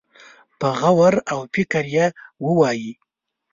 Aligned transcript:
په 0.59 0.67
غور 0.79 1.15
او 1.33 1.39
فکر 1.53 1.83
يې 1.95 2.07
ووايي. 2.45 2.91